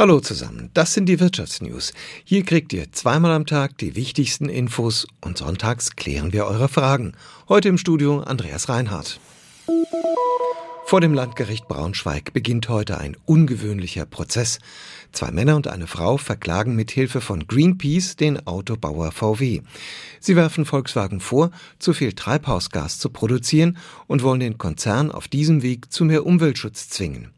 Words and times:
Hallo 0.00 0.18
zusammen, 0.18 0.70
das 0.72 0.94
sind 0.94 1.10
die 1.10 1.20
Wirtschaftsnews. 1.20 1.92
Hier 2.24 2.42
kriegt 2.42 2.72
ihr 2.72 2.90
zweimal 2.90 3.32
am 3.32 3.44
Tag 3.44 3.76
die 3.76 3.96
wichtigsten 3.96 4.48
Infos 4.48 5.06
und 5.20 5.36
sonntags 5.36 5.94
klären 5.94 6.32
wir 6.32 6.46
eure 6.46 6.70
Fragen. 6.70 7.12
Heute 7.50 7.68
im 7.68 7.76
Studio 7.76 8.20
Andreas 8.20 8.70
Reinhardt. 8.70 9.20
Vor 10.86 11.02
dem 11.02 11.12
Landgericht 11.12 11.68
Braunschweig 11.68 12.32
beginnt 12.32 12.70
heute 12.70 12.96
ein 12.96 13.14
ungewöhnlicher 13.26 14.06
Prozess. 14.06 14.58
Zwei 15.12 15.32
Männer 15.32 15.54
und 15.54 15.68
eine 15.68 15.86
Frau 15.86 16.16
verklagen 16.16 16.74
mit 16.74 16.90
Hilfe 16.90 17.20
von 17.20 17.46
Greenpeace 17.46 18.16
den 18.16 18.46
Autobauer 18.46 19.12
VW. 19.12 19.60
Sie 20.18 20.34
werfen 20.34 20.64
Volkswagen 20.64 21.20
vor, 21.20 21.50
zu 21.78 21.92
viel 21.92 22.14
Treibhausgas 22.14 22.98
zu 22.98 23.10
produzieren 23.10 23.76
und 24.06 24.22
wollen 24.22 24.40
den 24.40 24.56
Konzern 24.56 25.12
auf 25.12 25.28
diesem 25.28 25.62
Weg 25.62 25.92
zu 25.92 26.06
mehr 26.06 26.24
Umweltschutz 26.24 26.88
zwingen. 26.88 27.34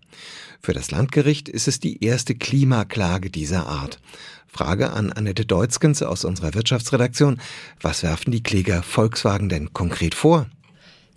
Für 0.60 0.72
das 0.72 0.90
Landgericht 0.90 1.48
ist 1.48 1.68
es 1.68 1.80
die 1.80 2.04
erste 2.04 2.34
Klimaklage 2.34 3.30
dieser 3.30 3.66
Art. 3.66 4.00
Frage 4.46 4.92
an 4.92 5.10
Annette 5.10 5.46
Deutzgens 5.46 6.02
aus 6.02 6.24
unserer 6.24 6.54
Wirtschaftsredaktion. 6.54 7.40
Was 7.80 8.02
werfen 8.02 8.30
die 8.30 8.42
Kläger 8.42 8.82
Volkswagen 8.82 9.48
denn 9.48 9.72
konkret 9.72 10.14
vor? 10.14 10.46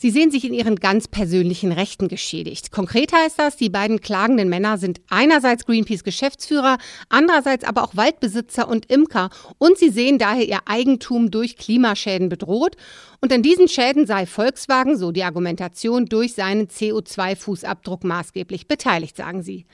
Sie 0.06 0.12
sehen 0.12 0.30
sich 0.30 0.46
in 0.46 0.54
ihren 0.54 0.76
ganz 0.76 1.08
persönlichen 1.08 1.72
Rechten 1.72 2.10
geschädigt. 2.10 2.72
Konkret 2.72 3.12
heißt 3.12 3.40
das, 3.40 3.58
die 3.58 3.72
beiden 3.72 4.02
klagenden 4.02 4.50
Männer 4.50 4.78
sind 4.78 5.02
einerseits 5.10 5.66
Greenpeace 5.66 6.04
Geschäftsführer, 6.04 6.78
andererseits 7.10 7.64
aber 7.64 7.84
auch 7.84 7.96
Waldbesitzer 7.96 8.68
und 8.68 8.86
Imker 8.92 9.32
und 9.58 9.80
sie 9.80 9.90
sehen 9.90 10.20
daher 10.20 10.48
ihr 10.48 10.60
Eigentum 10.68 11.32
durch 11.32 11.58
Klimaschäden 11.58 12.30
bedroht. 12.30 12.76
Und 13.20 13.34
an 13.34 13.42
diesen 13.42 13.68
Schäden 13.68 14.06
sei 14.06 14.28
Volkswagen, 14.28 14.96
so 14.96 15.12
die 15.12 15.24
Argumentation, 15.24 16.06
durch 16.06 16.36
seinen 16.36 16.68
CO2-Fußabdruck 16.68 18.06
maßgeblich 18.06 18.68
beteiligt, 18.68 19.18
sagen 19.18 19.42
sie. 19.42 19.66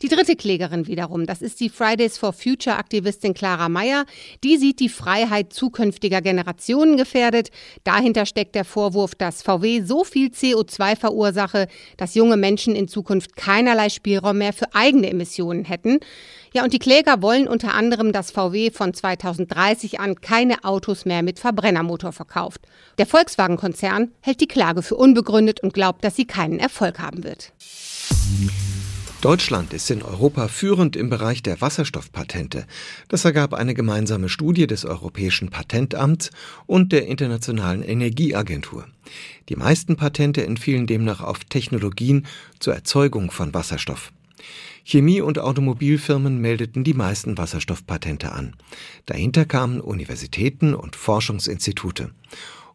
Die 0.00 0.08
dritte 0.08 0.36
Klägerin 0.36 0.86
wiederum, 0.86 1.26
das 1.26 1.42
ist 1.42 1.58
die 1.58 1.70
Fridays 1.70 2.18
for 2.18 2.32
Future 2.32 2.76
Aktivistin 2.76 3.34
Clara 3.34 3.68
Meyer. 3.68 4.04
Die 4.44 4.56
sieht 4.56 4.78
die 4.78 4.88
Freiheit 4.88 5.52
zukünftiger 5.52 6.20
Generationen 6.20 6.96
gefährdet. 6.96 7.50
Dahinter 7.82 8.24
steckt 8.24 8.54
der 8.54 8.64
Vorwurf, 8.64 9.16
dass 9.16 9.42
VW 9.42 9.77
so 9.82 10.04
viel 10.04 10.28
CO2 10.28 10.96
verursache, 10.96 11.68
dass 11.96 12.14
junge 12.14 12.36
Menschen 12.36 12.74
in 12.74 12.88
Zukunft 12.88 13.36
keinerlei 13.36 13.88
Spielraum 13.88 14.38
mehr 14.38 14.52
für 14.52 14.74
eigene 14.74 15.10
Emissionen 15.10 15.64
hätten. 15.64 16.00
Ja, 16.52 16.64
und 16.64 16.72
die 16.72 16.78
Kläger 16.78 17.20
wollen 17.20 17.46
unter 17.46 17.74
anderem, 17.74 18.12
dass 18.12 18.30
VW 18.30 18.70
von 18.70 18.94
2030 18.94 20.00
an 20.00 20.20
keine 20.20 20.64
Autos 20.64 21.04
mehr 21.04 21.22
mit 21.22 21.38
Verbrennermotor 21.38 22.12
verkauft. 22.12 22.62
Der 22.98 23.06
Volkswagen-Konzern 23.06 24.12
hält 24.20 24.40
die 24.40 24.48
Klage 24.48 24.82
für 24.82 24.96
unbegründet 24.96 25.60
und 25.60 25.74
glaubt, 25.74 26.04
dass 26.04 26.16
sie 26.16 26.26
keinen 26.26 26.58
Erfolg 26.58 26.98
haben 26.98 27.24
wird. 27.24 27.52
Deutschland 29.20 29.72
ist 29.74 29.90
in 29.90 30.02
Europa 30.02 30.46
führend 30.46 30.94
im 30.94 31.10
Bereich 31.10 31.42
der 31.42 31.60
Wasserstoffpatente. 31.60 32.66
Das 33.08 33.24
ergab 33.24 33.52
eine 33.52 33.74
gemeinsame 33.74 34.28
Studie 34.28 34.68
des 34.68 34.84
Europäischen 34.84 35.50
Patentamts 35.50 36.30
und 36.66 36.92
der 36.92 37.08
Internationalen 37.08 37.82
Energieagentur. 37.82 38.86
Die 39.48 39.56
meisten 39.56 39.96
Patente 39.96 40.46
entfielen 40.46 40.86
demnach 40.86 41.20
auf 41.20 41.42
Technologien 41.44 42.26
zur 42.60 42.74
Erzeugung 42.74 43.32
von 43.32 43.52
Wasserstoff. 43.52 44.12
Chemie- 44.84 45.20
und 45.20 45.40
Automobilfirmen 45.40 46.40
meldeten 46.40 46.84
die 46.84 46.94
meisten 46.94 47.36
Wasserstoffpatente 47.36 48.30
an. 48.30 48.54
Dahinter 49.06 49.44
kamen 49.46 49.80
Universitäten 49.80 50.74
und 50.74 50.94
Forschungsinstitute. 50.94 52.12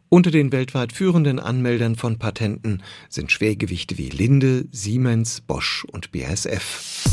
Unter 0.08 0.30
den 0.30 0.52
weltweit 0.52 0.92
führenden 0.92 1.38
Anmeldern 1.40 1.96
von 1.96 2.18
Patenten 2.18 2.82
sind 3.08 3.32
Schwergewichte 3.32 3.98
wie 3.98 4.10
Linde, 4.10 4.66
Siemens, 4.70 5.40
Bosch 5.40 5.84
und 5.90 6.12
BASF. 6.12 7.04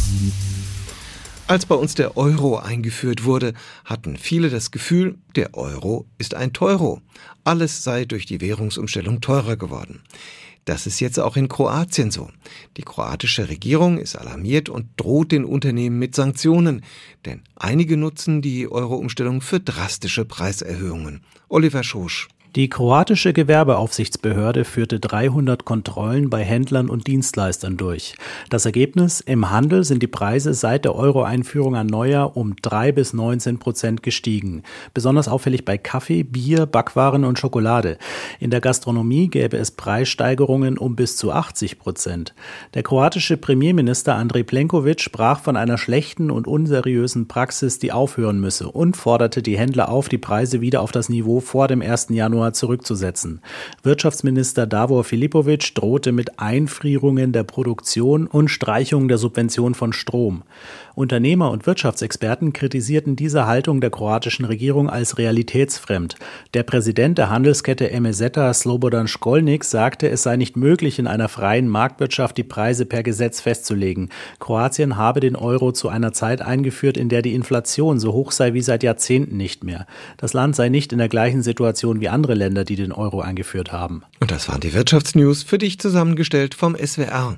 Als 1.48 1.66
bei 1.66 1.76
uns 1.76 1.96
der 1.96 2.16
Euro 2.16 2.58
eingeführt 2.60 3.26
wurde, 3.26 3.54
hatten 3.84 4.18
viele 4.18 4.50
das 4.50 4.72
Gefühl, 4.72 5.18
der 5.36 5.56
Euro 5.56 6.06
ist 6.18 6.34
ein 6.36 6.54
Teuro. 6.54 7.02
Alles 7.44 7.84
sei 7.84 8.06
durch 8.06 8.26
die 8.26 8.40
Währungsumstellung 8.40 9.20
teurer 9.20 9.58
geworden. 9.58 10.02
Das 10.66 10.86
ist 10.86 11.00
jetzt 11.00 11.20
auch 11.20 11.38
in 11.38 11.48
Kroatien 11.48 12.12
so. 12.12 12.30
Die 12.78 12.84
kroatische 12.84 13.50
Regierung 13.50 13.98
ist 13.98 14.16
alarmiert 14.16 14.70
und 14.70 14.88
droht 14.96 15.32
den 15.32 15.44
Unternehmen 15.44 15.98
mit 15.98 16.16
Sanktionen, 16.16 16.84
denn 17.26 17.42
einige 17.56 17.98
nutzen 17.98 18.42
die 18.42 18.72
Euro-Umstellung 18.72 19.42
für 19.42 19.60
drastische 19.60 20.24
Preiserhöhungen. 20.24 21.22
Oliver 21.50 21.84
Schosch. 21.84 22.28
Die 22.58 22.68
kroatische 22.68 23.32
Gewerbeaufsichtsbehörde 23.32 24.66
führte 24.66 25.00
300 25.00 25.64
Kontrollen 25.64 26.30
bei 26.30 26.44
Händlern 26.44 26.90
und 26.90 27.08
Dienstleistern 27.08 27.78
durch. 27.78 28.16
Das 28.50 28.66
Ergebnis? 28.66 29.22
Im 29.22 29.52
Handel 29.52 29.86
sind 29.86 30.04
die 30.04 30.08
Preise 30.08 30.54
seit 30.54 30.84
der 30.84 30.94
Euro-Einführung 30.94 31.78
an 31.78 31.88
Neujahr 31.88 32.36
um 32.36 32.58
3 32.62 32.92
bis 32.92 33.14
19 33.14 33.58
Prozent 33.58 34.04
gestiegen. 34.04 34.64
Besonders 34.94 35.30
auffällig 35.30 35.64
bei 35.64 35.78
Kaffee, 35.78 36.24
Bier, 36.24 36.66
Backwaren 36.66 37.24
und 37.24 37.40
Schokolade. 37.40 37.98
In 38.42 38.50
der 38.50 38.60
Gastronomie 38.60 39.30
gäbe 39.30 39.56
es 39.56 39.72
Preissteigerungen 39.72 40.78
um 40.78 40.98
bis 40.98 41.16
zu 41.16 41.32
80 41.32 41.80
Prozent. 41.80 42.34
Der 42.74 42.84
kroatische 42.84 43.38
Premierminister 43.38 44.16
Andrej 44.16 44.44
Plenković 44.44 45.00
sprach 45.00 45.40
von 45.40 45.56
einer 45.56 45.78
schlechten 45.78 46.30
und 46.30 46.48
unseriösen 46.48 47.30
Praxis, 47.30 47.80
die 47.80 47.94
aufhören 47.94 48.42
müsse 48.42 48.68
und 48.68 48.98
forderte 48.98 49.42
die 49.42 49.58
Händler 49.58 49.88
auf, 49.88 50.10
die 50.10 50.18
Preise 50.18 50.60
wieder 50.60 50.82
auf 50.82 50.92
das 50.92 51.08
Niveau 51.08 51.40
vor 51.40 51.70
dem 51.70 51.82
1. 51.82 52.08
Januar 52.10 52.41
Januar 52.42 52.54
zurückzusetzen. 52.54 53.42
Wirtschaftsminister 53.84 54.66
Davor 54.66 55.04
Filipovic 55.04 55.76
drohte 55.76 56.12
mit 56.12 56.40
Einfrierungen 56.40 57.32
der 57.32 57.44
Produktion 57.44 58.26
und 58.26 58.50
Streichungen 58.50 59.08
der 59.08 59.18
Subvention 59.20 59.76
von 59.76 59.94
Strom. 59.94 60.44
Unternehmer 60.96 61.52
und 61.52 61.66
Wirtschaftsexperten 61.68 62.52
kritisierten 62.52 63.16
diese 63.16 63.48
Haltung 63.48 63.80
der 63.80 63.92
kroatischen 63.92 64.46
Regierung 64.46 64.90
als 64.90 65.18
realitätsfremd. 65.18 66.16
Der 66.54 66.64
Präsident 66.64 67.18
der 67.18 67.30
Handelskette 67.30 67.90
Emeseta 67.92 68.54
Slobodan 68.54 69.08
Skolnik 69.08 69.64
sagte, 69.64 70.10
es 70.10 70.24
sei 70.24 70.36
nicht 70.36 70.58
möglich, 70.58 71.00
in 71.00 71.08
einer 71.08 71.30
freien 71.30 71.70
Marktwirtschaft 71.70 72.38
die 72.38 72.44
Preise 72.44 72.86
per 72.86 73.04
Gesetz 73.04 73.40
festzulegen. 73.40 74.10
Kroatien 74.40 74.98
habe 74.98 75.22
den 75.22 75.36
Euro 75.36 75.72
zu 75.72 75.88
einer 75.88 76.12
Zeit 76.12 76.42
eingeführt, 76.42 76.98
in 76.98 77.08
der 77.08 77.22
die 77.22 77.36
Inflation 77.36 78.00
so 78.00 78.12
hoch 78.12 78.32
sei 78.32 78.54
wie 78.54 78.62
seit 78.62 78.84
Jahrzehnten 78.84 79.38
nicht 79.38 79.64
mehr. 79.64 79.86
Das 80.18 80.34
Land 80.34 80.56
sei 80.56 80.70
nicht 80.70 80.92
in 80.92 81.00
der 81.00 81.10
gleichen 81.10 81.42
Situation 81.42 82.02
wie 82.02 82.10
andere 82.10 82.31
andere 82.32 82.36
Länder, 82.36 82.64
die 82.64 82.76
den 82.76 82.92
Euro 82.94 83.22
eingeführt 83.22 83.72
haben. 83.72 84.04
Und 84.20 84.32
das 84.32 84.48
waren 84.48 84.62
die 84.62 84.74
Wirtschaftsnews 84.74 85.44
für 85.44 85.58
dich 85.58 85.80
zusammengestellt 85.80 86.56
vom 86.56 86.76
SWR. 86.76 87.38